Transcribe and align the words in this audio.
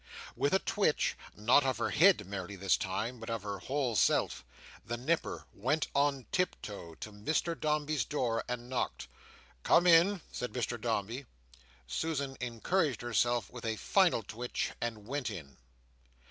With 0.35 0.51
a 0.51 0.57
twitch—not 0.57 1.63
of 1.63 1.77
her 1.77 1.91
head 1.91 2.25
merely, 2.25 2.55
this 2.55 2.75
time, 2.75 3.19
but 3.19 3.29
of 3.29 3.43
her 3.43 3.59
whole 3.59 3.95
self—the 3.95 4.97
Nipper 4.97 5.45
went 5.53 5.89
on 5.93 6.25
tiptoe 6.31 6.95
to 6.95 7.11
Mr 7.11 7.53
Dombey's 7.55 8.03
door, 8.03 8.43
and 8.49 8.67
knocked. 8.67 9.07
"Come 9.61 9.85
in!" 9.85 10.21
said 10.31 10.53
Mr 10.53 10.81
Dombey. 10.81 11.27
Susan 11.85 12.35
encouraged 12.41 13.01
herself 13.01 13.51
with 13.51 13.63
a 13.63 13.75
final 13.75 14.23
twitch, 14.23 14.71
and 14.81 15.05
went 15.05 15.29
in. 15.29 15.57